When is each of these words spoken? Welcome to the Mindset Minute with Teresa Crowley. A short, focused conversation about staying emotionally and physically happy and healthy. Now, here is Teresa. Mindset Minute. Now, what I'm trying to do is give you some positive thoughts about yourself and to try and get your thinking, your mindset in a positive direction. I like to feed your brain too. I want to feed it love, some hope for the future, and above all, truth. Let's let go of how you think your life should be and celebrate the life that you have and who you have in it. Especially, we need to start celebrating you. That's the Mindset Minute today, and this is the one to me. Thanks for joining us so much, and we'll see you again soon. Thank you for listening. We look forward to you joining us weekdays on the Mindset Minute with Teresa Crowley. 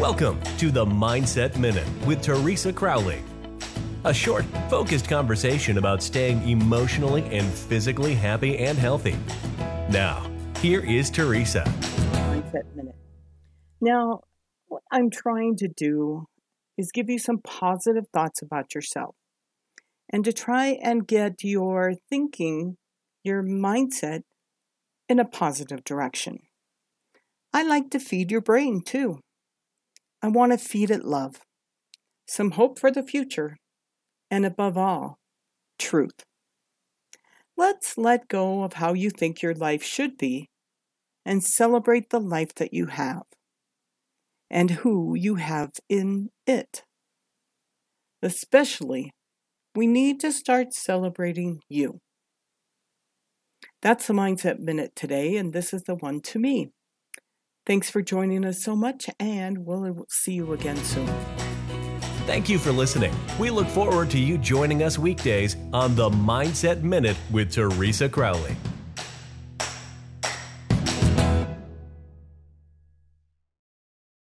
Welcome 0.00 0.40
to 0.56 0.70
the 0.70 0.86
Mindset 0.86 1.58
Minute 1.58 1.86
with 2.06 2.22
Teresa 2.22 2.72
Crowley. 2.72 3.22
A 4.04 4.14
short, 4.14 4.46
focused 4.70 5.10
conversation 5.10 5.76
about 5.76 6.02
staying 6.02 6.48
emotionally 6.48 7.22
and 7.24 7.46
physically 7.46 8.14
happy 8.14 8.56
and 8.56 8.78
healthy. 8.78 9.14
Now, 9.90 10.26
here 10.62 10.80
is 10.80 11.10
Teresa. 11.10 11.64
Mindset 12.12 12.74
Minute. 12.74 12.94
Now, 13.82 14.22
what 14.68 14.80
I'm 14.90 15.10
trying 15.10 15.56
to 15.56 15.68
do 15.68 16.28
is 16.78 16.92
give 16.92 17.10
you 17.10 17.18
some 17.18 17.36
positive 17.36 18.06
thoughts 18.10 18.40
about 18.40 18.74
yourself 18.74 19.16
and 20.10 20.24
to 20.24 20.32
try 20.32 20.78
and 20.82 21.06
get 21.06 21.44
your 21.44 21.92
thinking, 22.08 22.78
your 23.22 23.42
mindset 23.42 24.22
in 25.10 25.18
a 25.18 25.26
positive 25.26 25.84
direction. 25.84 26.38
I 27.52 27.64
like 27.64 27.90
to 27.90 28.00
feed 28.00 28.30
your 28.30 28.40
brain 28.40 28.80
too. 28.80 29.18
I 30.22 30.28
want 30.28 30.52
to 30.52 30.58
feed 30.58 30.90
it 30.90 31.04
love, 31.04 31.40
some 32.28 32.52
hope 32.52 32.78
for 32.78 32.90
the 32.90 33.02
future, 33.02 33.56
and 34.30 34.44
above 34.44 34.76
all, 34.76 35.18
truth. 35.78 36.22
Let's 37.56 37.96
let 37.96 38.28
go 38.28 38.62
of 38.62 38.74
how 38.74 38.92
you 38.92 39.10
think 39.10 39.42
your 39.42 39.54
life 39.54 39.82
should 39.82 40.16
be 40.18 40.48
and 41.24 41.42
celebrate 41.42 42.10
the 42.10 42.20
life 42.20 42.54
that 42.56 42.72
you 42.72 42.86
have 42.86 43.22
and 44.50 44.70
who 44.70 45.14
you 45.14 45.36
have 45.36 45.70
in 45.88 46.30
it. 46.46 46.82
Especially, 48.22 49.12
we 49.74 49.86
need 49.86 50.20
to 50.20 50.32
start 50.32 50.74
celebrating 50.74 51.60
you. 51.68 51.98
That's 53.82 54.06
the 54.06 54.12
Mindset 54.12 54.58
Minute 54.58 54.92
today, 54.94 55.36
and 55.36 55.52
this 55.52 55.72
is 55.72 55.84
the 55.84 55.94
one 55.94 56.20
to 56.22 56.38
me. 56.38 56.70
Thanks 57.66 57.90
for 57.90 58.02
joining 58.02 58.44
us 58.44 58.62
so 58.62 58.74
much, 58.74 59.08
and 59.18 59.64
we'll 59.64 60.06
see 60.08 60.32
you 60.32 60.52
again 60.52 60.76
soon. 60.76 61.06
Thank 62.26 62.48
you 62.48 62.58
for 62.58 62.72
listening. 62.72 63.12
We 63.38 63.50
look 63.50 63.66
forward 63.68 64.10
to 64.10 64.18
you 64.18 64.38
joining 64.38 64.82
us 64.82 64.98
weekdays 64.98 65.56
on 65.72 65.94
the 65.94 66.10
Mindset 66.10 66.82
Minute 66.82 67.16
with 67.30 67.52
Teresa 67.52 68.08
Crowley. 68.08 68.56